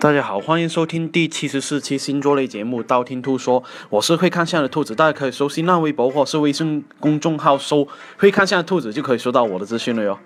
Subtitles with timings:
[0.00, 10.16] 大家好，欢迎收听第七十四期星座类节目《道听途说》，我是会看相的兔子，大家可以搜新浪微博或是微信公众号搜“会看相的兔子”就可以收到我的资讯了哟。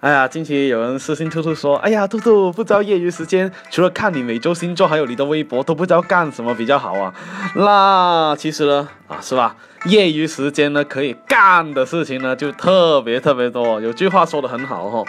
[0.00, 7.12] 哎呀，近期有人私信兔兔说：“哎呀，兔兔不知道业余时间除了看你每周星座，还有你的微博，都不知道干什么比较好啊。”
[7.54, 9.56] 那其实呢，啊是吧？
[9.84, 13.78] 业余时间呢可以干的事情呢就特别特别多。
[13.78, 15.04] 有句话说的很好哈，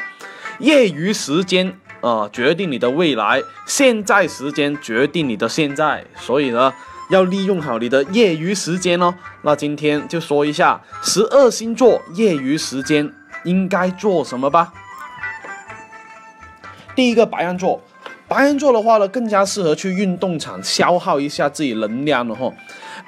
[0.59, 1.79] 业余时间。
[2.01, 6.71] 啊，决定你的未来，现在时间决定你的现在，所以呢，
[7.09, 9.13] 要利用好你的业余时间哦。
[9.41, 13.11] 那今天就说一下十二星座业余时间
[13.43, 14.71] 应该做什么吧。
[16.95, 17.81] 第一个白羊座，
[18.27, 22.51] 白羊座的话呢，更加适合去运动场消耗一下自己能量了哈。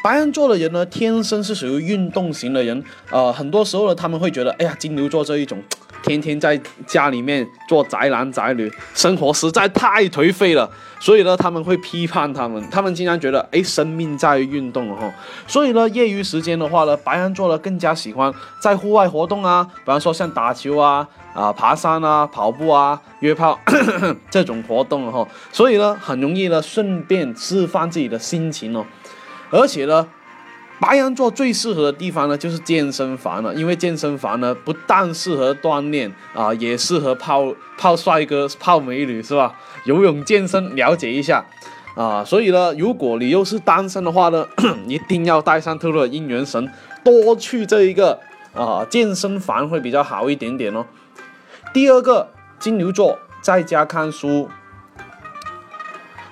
[0.03, 5.61] 白羊座的人呢，天生是属于运动型的人，呃，很多时候呢，他们会觉得，哎呀，金牛座这一种。
[6.03, 15.11] 天天在家里面做宅男宅女，生活实在太颓废了，所以呢，他们会批判他们，他们经常觉得，哎，生命在于运动哈，
[15.47, 23.59] 所以呢，业余时间的话呢，白羊座呢更加喜欢在户外活动啊，比方说像打球啊、啊爬山啊、跑步啊、约 炮
[24.29, 28.85] 这种活动哈，所以呢，很容易呢顺便释放自己的心情哦，
[29.51, 30.07] 而且呢。
[30.79, 39.53] 白羊座最适合的地方呢，就是健身房了，因为健身房呢，不但适合锻炼啊，也适合泡泡帅哥、泡美女，是吧？
[39.83, 41.45] 游泳健身了解一下
[41.95, 44.47] 啊，所以呢，如果你又是单身的话呢，
[44.87, 46.69] 一定要带上特洛的姻缘绳，
[47.03, 48.17] 多去这一个
[48.53, 50.85] 啊健身房会比较好一点点哦。
[51.73, 54.49] 第二个，金牛座在家看书。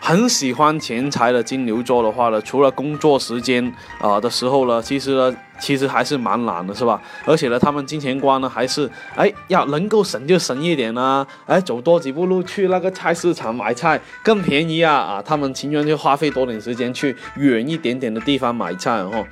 [0.08, 7.02] 很喜欢钱财的金牛座的话呢，除了工作时间啊的时候呢，其实呢，其实还是蛮懒的，是吧？
[7.26, 15.22] 而且呢，他们金钱观呢，还是哎要能够省就省一点啊，哎走多几步路去那个菜市场买菜更便宜啊啊！
[15.22, 19.28] 他们情愿就花费多点时间去远一点点的地方买菜哦。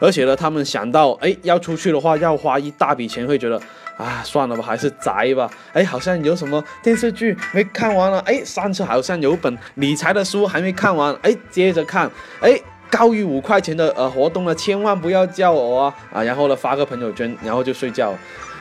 [0.00, 3.60] 而且呢，他们想到哎要出去的话要花一大笔钱，会觉得。
[3.96, 5.48] 啊，算了吧，还是宅吧。
[5.72, 8.18] 哎，好像有什么电视剧没看完了。
[8.26, 11.16] 哎，上次好像有本理财的书还没看完。
[11.22, 12.10] 哎，接着看。
[12.40, 12.58] 哎，
[12.90, 16.22] 高于五块钱的呃活动呢，千万不要叫我啊啊！
[16.24, 18.12] 然后呢，发个朋友圈，然后就睡觉。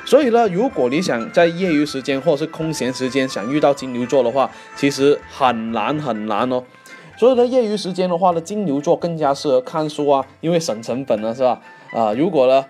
[0.06, 6.64] 所以呢，如果你想在业余时间或者是空闲时间想遇到金牛座的话，其实很难很难哦。
[7.18, 11.60] 所以呢，业余时间的话呢，金牛座更加适合看书啊，因为省成本了，是吧？
[11.92, 12.66] 啊，如果呢，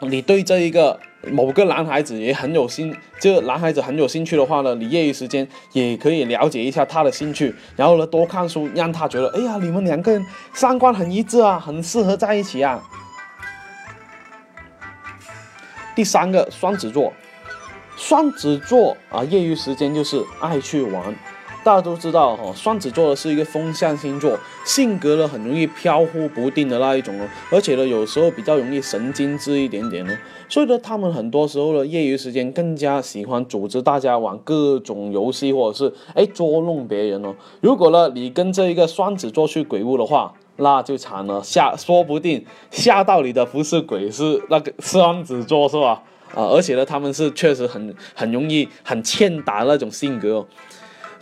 [0.00, 0.98] 你对这一个。
[1.30, 12.82] 某个男孩子也很有兴，这男孩子很有兴趣的话呢，你业余时间也可以了解一下他的兴趣，然后呢多看书，让他觉得，哎呀，你们两个人三观很一致啊，很适合在一起啊。
[15.94, 17.12] 第三个双子座，
[17.96, 21.14] 双子座啊，业余时间就是爱去玩。
[21.64, 30.14] 大家都知道哈，双子座的是一个风象星座，性格呢很容易飘忽不定的那一种哦，而且呢有时候比较容易神经质一点点哦，
[30.46, 37.34] 所以呢他们很多时候呢业余时间更加喜欢组织大家玩各种游戏或者是哎捉弄别人哦。
[37.62, 46.02] 如果呢你跟这一个双子座去鬼屋的话，那就惨了，吓说不定吓到你的不是鬼，是那个双子座是吧？
[46.34, 50.46] 啊，而且呢他们是确实很很容易很欠打那种性格哦。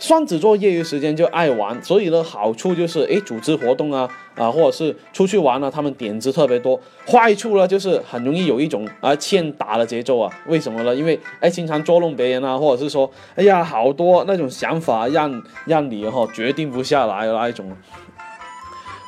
[0.03, 4.05] 双子座业余时间就爱玩，所以呢，好处就是诶，组织活动啊，
[4.35, 6.77] 啊，或者是出去玩呢，他们点子特别多。
[7.07, 10.29] 坏处呢，就是很容易有一种啊欠打的节奏啊。
[10.47, 10.93] 为什么呢？
[10.93, 17.71] 因为哎，经常捉弄别人啊，或者是说，哎呀，好多那种想法让让你哈决定不下来的那一种。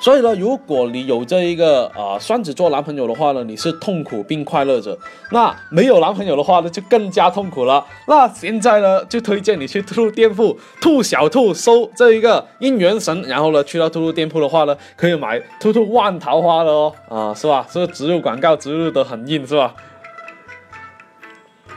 [0.06, 4.96] 所以呢，如果你有这一个啊双子座男朋友的话呢，你是痛苦并快乐着；
[5.32, 7.84] 那没有男朋友的话呢，就更加痛苦了。
[8.08, 17.66] 那现在呢，就推荐你去兔兔店铺，兔小兔搜这一个姻缘绳，然后呢，去到兔兔店铺的话呢，可以买兔兔万桃花的哦，啊，是吧？
[17.68, 19.74] 是不是植入广告植入的很硬，是吧？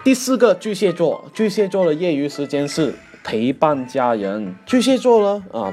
[0.05, 2.95] 第四个巨蟹座，巨蟹座的业余时间是
[3.25, 4.55] 陪伴家人。
[4.67, 5.73] 巨蟹座呢，啊，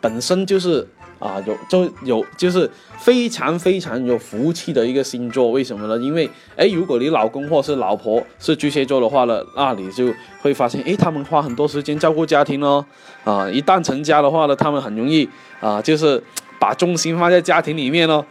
[0.00, 0.86] 本身就是。
[1.24, 5.96] 啊，有就有就是非常非常有福气的一个星座，为什么呢？
[5.96, 10.12] 因为哎，如果你老公或是老婆是巨蟹座的话呢，那你就
[10.42, 12.84] 会发现，哎，他们花很多时间照顾家庭哦。
[13.24, 15.26] 啊，一旦成家的话呢，他们很容易
[15.60, 16.22] 啊，就是
[16.58, 18.22] 把重心放在家庭里面哦。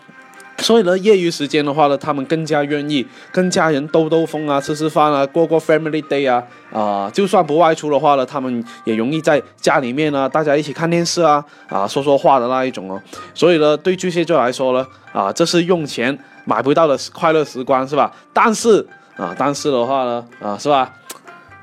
[0.64, 13.00] 所以呢，业余时间的话呢，他们更加愿意跟家人兜兜风啊，吃吃饭啊，过过 family day 啊，啊，就算不外出的话呢，他们也容易在家里面呢，大家一起看电视啊，啊，说说话的那一种哦。
[13.34, 18.12] 所以呢，对巨蟹座来说呢，啊，这是用钱买不到的快乐时光，是吧？
[18.32, 18.88] 但是
[19.18, 20.94] 啊，但是的话呢，啊，是吧？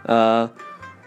[0.04, 0.48] 呃。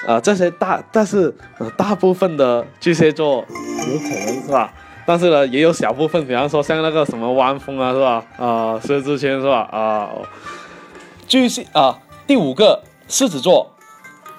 [0.05, 4.73] 啊，这些大，但是呃，大部分的巨蟹座有可能是吧？
[5.05, 8.25] 但是呢，也有小部分，比方说像那个什么汪峰啊，是吧？
[8.37, 9.67] 啊，薛之谦是吧？
[9.71, 10.09] 啊，
[11.27, 13.75] 巨蟹啊，第五个狮子座，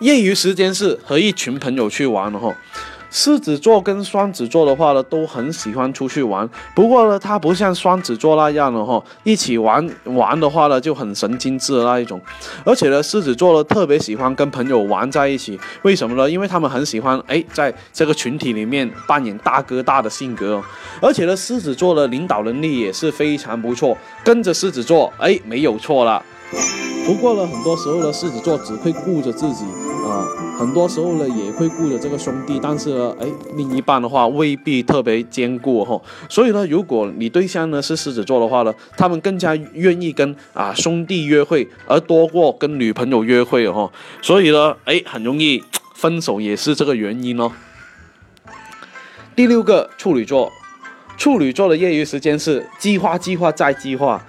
[0.01, 2.53] 业余时间是和一群朋友去玩，然后。
[3.15, 6.51] 狮子座跟双子座的话呢，都很喜欢出去玩。
[6.75, 12.21] 不过呢，它不像双子座那样的哈，一起玩玩的话呢，就很神经质的那一种。
[12.65, 15.57] 而且呢，狮子座呢特别喜欢跟朋友玩在一起。
[15.83, 16.29] 为什么呢？
[16.29, 20.61] 因为他们很喜欢哎，在这个群体里面扮演大哥大的性格。
[21.01, 23.97] 而且呢，狮子座的领导能力也是非常不错。
[24.25, 26.21] 跟着狮子座，哎，没有错了。
[27.07, 29.65] 不过呢，很多时候呢，狮子座只会顾着自己。
[30.05, 30.29] 啊，
[30.59, 36.01] 很多时候呢也会顾着这个兄弟，但是呢，哎，另一半的话未必特别坚固哈。
[36.29, 43.91] 所以呢，如果你对象呢是狮子座的话呢，他们更加愿意跟啊兄弟约会，而多过跟女朋友约会哈。
[44.21, 45.63] 所以呢，哎，很容易
[45.95, 47.51] 分手也是这个原因哦。
[49.35, 50.53] 第六个处女座，
[51.17, 54.25] 处女座的业余时间是计划、计划再计划。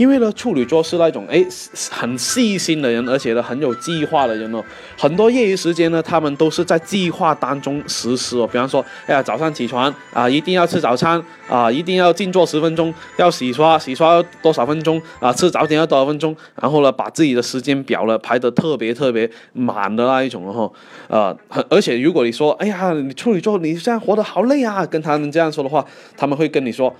[0.00, 1.44] 因为呢，处女座是那种哎
[1.90, 4.64] 很细心的人，而且呢很有计划的人哦。
[4.96, 8.46] 很多业余时间呢，他们都是在计划当中实施哦。
[8.46, 20.72] 比方说，哎呀，早上起床啊，一定要吃早餐啊，一定要静坐十分钟，要洗刷，洗刷多少分钟啊，吃早点要多少分钟，然后呢，把自己的时间表呢排得特别特别满的那一种哦。
[21.08, 21.36] 呃，
[21.68, 25.84] 而且如果你说，哎呀，你处女座你现在活得好累啊，跟他们这样说的话，
[26.16, 26.90] 他们会跟你说。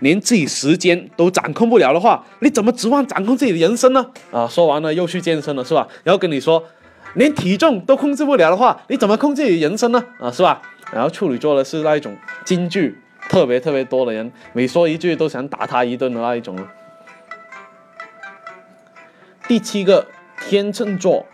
[0.00, 4.06] 连自己时间都掌控不了的话，你怎么指望掌控自己的人生呢？
[4.30, 5.86] 啊，说完了又去健身了，是吧？
[6.04, 6.62] 然后跟你说，
[7.14, 10.04] 连体重都控制不了的话，你怎么控制你人生呢？
[10.20, 10.60] 啊，是吧？
[10.92, 12.96] 然后处女座的是那一种金句
[13.28, 16.56] 特别特别多的人，每说一句都想打他一顿的那一种。
[19.48, 20.06] 第七个
[20.48, 21.26] 天秤座，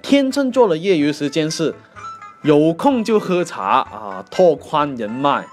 [0.00, 1.74] 天秤座的业余时间是
[2.42, 5.46] 有空就喝茶啊，拓宽人脉。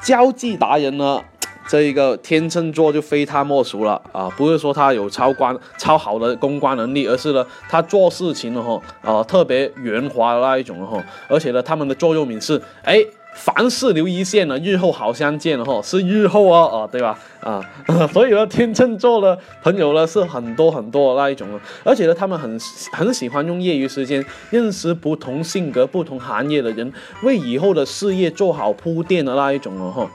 [0.00, 1.24] 交际达人呢，
[1.68, 4.28] 这一个天秤座就非他莫属了啊！
[4.36, 13.04] 不是说他有超关超好的公关能力，而是呢，他做事情的哈啊特别圆滑的那一种哈，而且呢，他们的座右铭是哎。
[13.38, 17.16] 凡事留一线呢，日后好相见哈，是日后哦，哦，对吧？
[17.40, 17.64] 啊，
[18.12, 21.48] 所以呢，天秤座的朋友呢是很多很多那一种，
[21.84, 22.58] 而且呢，他们很
[22.92, 26.92] 很喜欢用业余时间认识不同性格、不同行业的人，
[27.22, 30.10] 为以后的事业做好铺垫的那一种哦哈。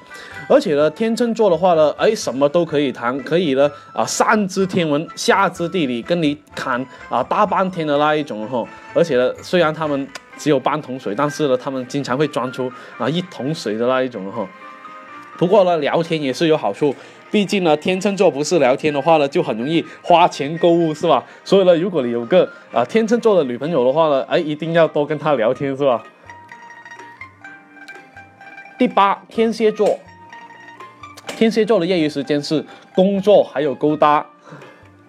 [0.50, 8.68] 而且呢，天秤座的话呢，哎，什么都可以谈，可以呢啊，上知天文，下知地理，跟你谈啊大半天的那一种哈。
[8.94, 10.06] 而且呢，虽然他们。
[10.38, 14.48] 只有半桶水，但是呢，他们经常会装出啊一桶水的那一种哈。
[15.38, 16.96] 不过呢，聊天也是有好处，
[17.32, 21.24] 毕竟呢，天秤座不是聊天的话呢，就很容易花钱购物，是吧？
[21.44, 26.04] 所以呢，如果你有个啊天秤座的女朋友的话呢，哎，一定要多跟她聊天，是吧？
[28.78, 30.00] 第八，天蝎座，
[31.36, 32.64] 天蝎座的业余时间是
[32.96, 34.26] 工作还有勾搭。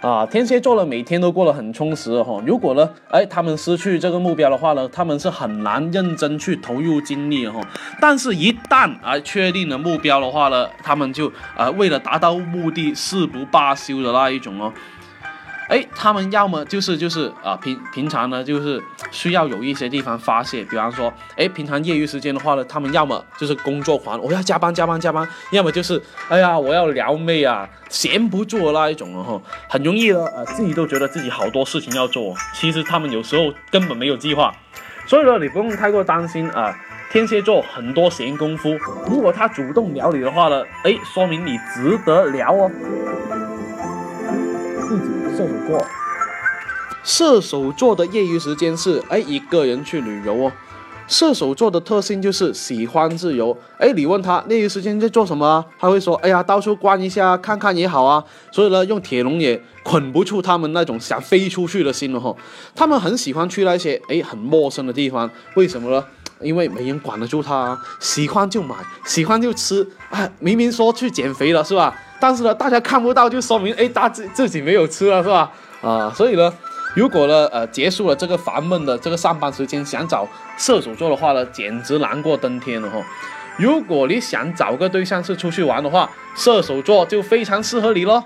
[0.05, 2.39] 啊，天蝎座呢，每天都过得很充实哈。
[2.45, 7.59] 如果呢，哎，他们失去这个目标的话呢，他们是很难认真去投入精力哈。
[8.03, 14.71] 但是，一旦啊确定了目标的话呢，他们就啊为了达到目的誓不罢休的那一种哦。
[15.69, 34.55] 哎，他们要么就是就是啊平平常呢就是需要有一些地方发泄，比方说，哎，平常业余时间的话呢，他们要么就是工作狂，我要加班加班加班，要么就是哎呀我要撩妹啊，闲不住的那一种了哈，很容易呢，呃，自己都觉得自己好多事情要做，其实他们有时候根本没有计划，
[35.07, 36.77] 所以呢，你不用太过担心啊，
[37.11, 38.77] 天蝎座很多闲工夫，
[39.09, 42.71] 如果他主动撩你的话呢，哎，说明你值得撩哦。
[45.37, 45.87] 射手座，
[47.03, 50.53] 射手座的业余时间是哎一个人去旅游哦。
[51.09, 53.57] 射手座的特性就是喜欢自由。
[53.79, 58.23] 哎，你问他业余时间在做什么，啊他会说：哎呀，到处逛一下，看看也好啊。
[58.53, 62.35] 所以呢，用铁笼也捆不住他们那种想飞出去的心了哈。
[62.77, 66.05] 他们很喜欢去那些哎很陌生的地方，为什么呢？
[66.41, 69.87] 因为没人管得住他，啊喜欢就买，喜欢就吃。
[70.11, 71.95] 啊，明明说去减肥了是吧？
[72.25, 75.53] 但是呢，大家看不到，就说明哎，大自自己没有吃了，是吧？
[75.83, 76.51] 啊，所以呢，
[76.97, 80.27] 如果呢，呃，结束了这个烦闷的这个上班时间，想找
[80.57, 82.97] 射手座的话呢，简直难过登天了哈。
[83.59, 88.25] 如果你想找个对象是出去玩的话，射手座就非常适合你咯。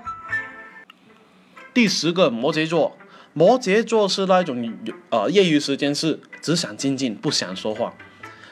[1.74, 2.96] 第十个摩羯座，
[3.32, 4.74] 摩羯座是那种
[5.10, 7.92] 呃业余时间是只想静静，不想说话。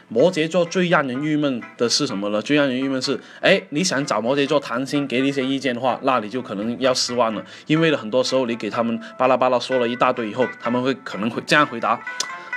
[0.09, 2.41] 摩羯座最让人郁闷的是什么呢？
[2.41, 12.01] 最让人郁闷是，哎，你想找摩羯座谈心，给你一些意见的话，那你就可能要失望了，因为呢很多时候你给他们巴拉巴拉说了一大堆以后，他们会可能会这样回答：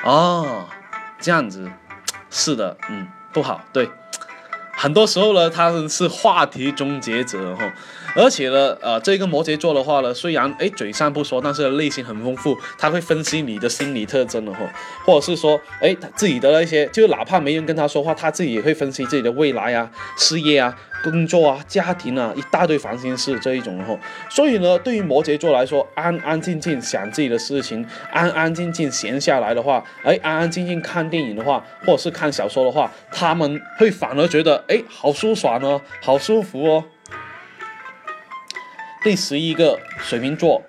[0.04, 0.68] 哦，
[1.20, 1.70] 这样子，
[2.30, 3.90] 是的，嗯，不好，对。
[4.82, 7.70] 很多时候呢，他是话题终结者哈，
[8.16, 14.60] 而且呢，呃，这个摩羯座的话呢，虽然哎嘴上不说，但是内心很丰富，他会分析你的心理特征的哈，
[15.04, 20.74] 或者是说，哎，他自己的那些，就哪怕没人跟他说话，他自己也会分析自己的未来啊，事业啊。
[21.04, 23.98] 工作啊，家庭啊，一大堆烦心事这一种的话，
[24.30, 36.84] 所以呢，对于摩羯座来说，安安静静想自己的事情，安安静静闲下来的话，哎，安安静静看电影的话，或者是看小说的话，他们会反而觉得，哎，好舒爽哦，好舒服哦。
[39.02, 40.62] 第十一个，水瓶座，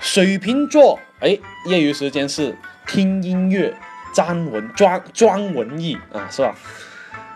[0.00, 1.36] 水瓶座，哎，
[1.66, 3.74] 业余时间是听音乐、
[4.14, 6.54] 装文、装装文艺啊，是吧？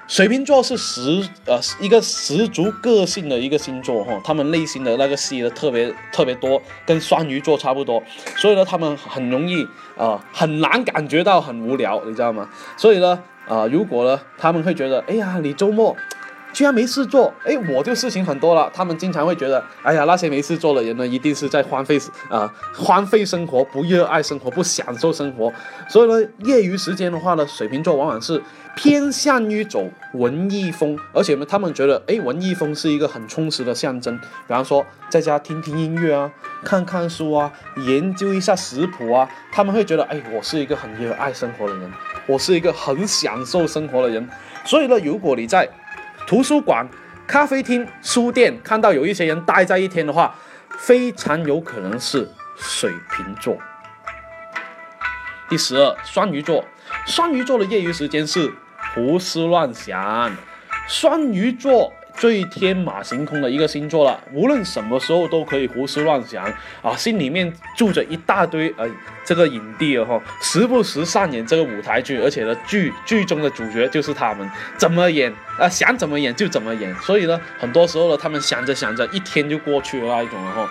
[0.09, 8.03] 水瓶座是十呃一个十足个性的一个星座哈，他们内心的那个戏的特别特别多，跟双鱼座差不多，
[8.37, 9.67] 所以呢，他们很容易
[9.97, 12.47] 啊很难感觉到很无聊，你知道吗？
[12.77, 13.19] 所以呢，
[13.49, 15.97] 啊如果呢他们会觉得，哎呀，你周末
[16.53, 18.71] 居然没事做，哎，我就事情很多了。
[18.75, 25.51] 他们经常会觉得，哎呀，那些没事做的人呢，一定是在荒废啊荒废生活，不热爱生活，不享受生活。
[25.89, 28.43] 所以呢，业余时间的话呢，水瓶座往往是。
[28.75, 34.19] 偏向于走文艺风，而且呢，他们觉得，哎，文艺风是一个很充实的象征。
[34.19, 36.31] 比方说，在家听听音乐啊，
[36.65, 37.53] 看看书啊，
[37.87, 41.91] 研究一下食谱啊，他们会觉得，哎，我是一个很热爱生活的人，
[42.27, 44.27] 我是一个很享受生活的人。
[44.65, 45.69] 所以呢，如果你在
[46.27, 46.89] 图书馆、
[47.27, 50.35] 咖啡厅、书店看到有一些人待在一天的话，
[50.79, 53.57] 非常有可能是水瓶座。
[55.53, 56.65] 第十二，双鱼座，
[57.07, 58.51] 双鱼座的业余时间是。
[58.95, 60.35] 胡思乱想，
[60.89, 66.45] 双鱼座最天马行空的一个星座了，无论什么时候都可以胡思乱想
[66.81, 68.89] 啊，心里面住着一大堆呃
[69.25, 80.71] 这个影帝哦哈，时不时上演这个舞台剧，而且呢剧剧中的主角就是他们，怎么演啊想怎么演就怎么演，所以呢很多时候呢他们想着想着一天就过去了那一种了哈。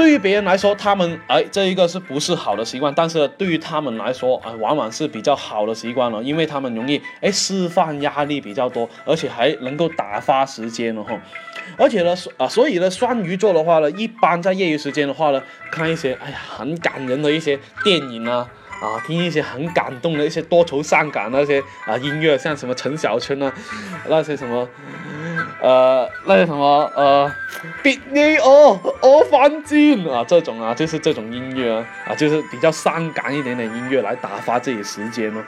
[0.00, 2.90] 对于别人来说，他们哎，这一个是不是好的习惯？
[2.96, 11.20] 但是对于他们来说，啊，往往是比较好的习惯了，因为他们容易哎释放压力比较多，而且还能够打发时间了哈。
[11.76, 18.48] 而且呢，啊，所以呢，双鱼座的话呢，一般在业余时间的话呢，看一些哎呀很感人的一些电影啊。
[18.80, 23.52] 啊，听一些很感动的一些多愁善感那些啊音乐，像什么陈小春啊，
[24.08, 24.66] 那些什么，
[25.60, 27.30] 呃，那个什么呃，
[27.82, 35.42] 别离我，我犯贱啊，这种啊，就是这种音乐啊，啊，就是比较伤感一点点音乐来打发自己时间哦。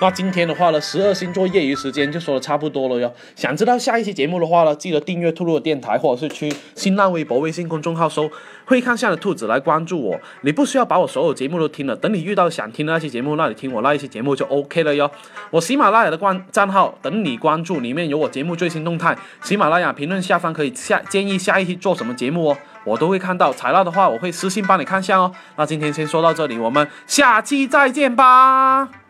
[0.00, 3.12] 那今天的话呢，十二星座业余时间就说的差不多了哟。
[3.34, 8.30] 想知道下一期节目的话呢，记得订阅兔兔的电台，或者是去新浪微博、微信公众号搜
[8.64, 10.20] “会看相的兔子”来关注我。
[10.42, 15.10] 你不需要把我所有节目都听了，等你遇到想听的那期节目，那你听我那一期节目就 OK 了哟。
[15.50, 19.18] 我喜马拉雅的关账号等你关注，里面有我节目最新动态。
[19.42, 23.52] 喜马拉雅评论下方可以下建议下一期做什么节目哦，我都会看到。
[23.52, 25.32] 材料的话，我会私信帮你看相哦。
[25.56, 29.07] 那今天先说到这里，我们下期再见吧。